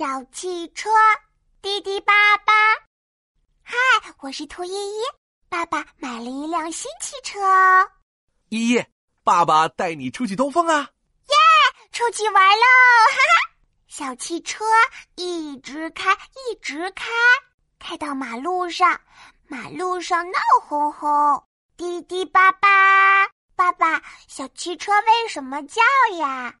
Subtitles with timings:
[0.00, 0.88] 小汽车
[1.60, 2.54] 滴滴叭叭，
[3.62, 3.76] 嗨，
[4.20, 5.02] 我是兔依依。
[5.50, 7.86] 爸爸买了一辆新汽车哦。
[8.48, 8.82] 依依，
[9.22, 10.88] 爸爸带你出去兜风啊！
[11.26, 11.36] 耶，
[11.92, 12.64] 出去玩喽！
[13.10, 13.56] 哈哈，
[13.88, 14.64] 小汽车
[15.16, 17.10] 一直开，一直开，
[17.78, 18.98] 开到马路上，
[19.48, 21.44] 马路上闹哄哄，
[21.76, 23.28] 滴滴叭叭。
[23.54, 25.82] 爸爸，小汽车为什么叫
[26.16, 26.54] 呀？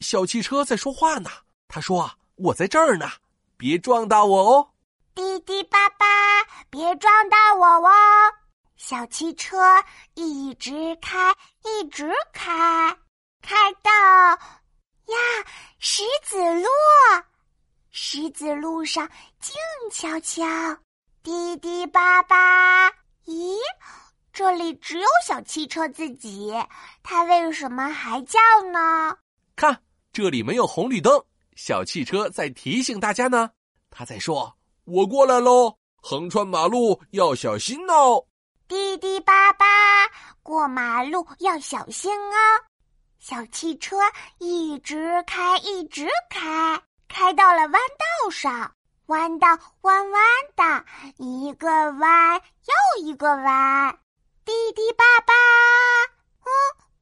[0.00, 1.28] 小汽车在说话呢。
[1.68, 2.10] 他说。
[2.36, 3.08] 我在这儿呢，
[3.56, 4.68] 别撞到我哦！
[5.14, 6.06] 滴滴叭叭，
[6.68, 7.92] 别撞到我哦！
[8.76, 9.56] 小汽车
[10.12, 12.94] 一直开，一直开，
[13.40, 15.16] 开到呀
[15.78, 16.68] 石子路。
[17.90, 19.08] 石子路上
[19.40, 19.54] 静
[19.90, 20.44] 悄悄，
[21.22, 22.90] 滴滴叭叭。
[23.24, 23.56] 咦，
[24.30, 26.54] 这里只有小汽车自己，
[27.02, 28.38] 它为什么还叫
[28.70, 29.16] 呢？
[29.56, 31.24] 看，这里没有红绿灯。
[31.56, 33.50] 小汽车在提醒大家呢，
[33.90, 38.26] 他在说：“我过来喽，横穿马路要小心哦。”
[38.68, 39.64] 滴滴叭叭，
[40.42, 42.36] 过马路要小心哦。
[43.18, 43.96] 小汽车
[44.38, 48.70] 一直开，一直开，开到了弯道上，
[49.06, 49.48] 弯道
[49.80, 50.22] 弯弯
[50.54, 50.84] 的，
[51.16, 52.34] 一个弯
[52.66, 53.98] 又一个弯。
[54.44, 55.32] 滴滴叭叭，
[56.44, 56.48] 嗯，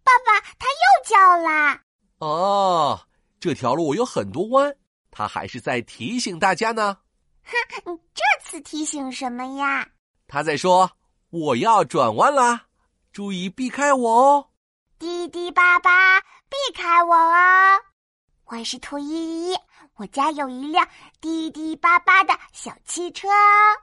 [0.05, 1.81] 爸爸他又叫啦。
[2.21, 3.01] 哦。
[3.45, 4.75] 这条路有很多弯，
[5.11, 6.97] 他还是在提醒大家呢。
[7.85, 9.87] 哼，这次提醒什么呀？
[10.27, 10.91] 他在说
[11.29, 12.69] 我要转弯啦，
[13.13, 14.49] 注意避开我哦。
[14.99, 17.79] 滴滴叭叭，避开我哦！
[18.47, 19.59] 我是兔依依，
[19.97, 20.89] 我家有一辆
[21.21, 23.77] 滴滴叭叭的小汽车哦。